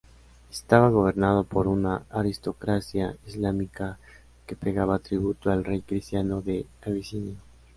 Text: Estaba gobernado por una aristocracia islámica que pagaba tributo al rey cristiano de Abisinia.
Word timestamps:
Estaba 0.51 0.89
gobernado 0.89 1.43
por 1.43 1.67
una 1.67 2.05
aristocracia 2.09 3.17
islámica 3.27 3.99
que 4.47 4.55
pagaba 4.55 4.97
tributo 4.97 5.51
al 5.51 5.63
rey 5.63 5.83
cristiano 5.83 6.41
de 6.41 6.65
Abisinia. 6.83 7.35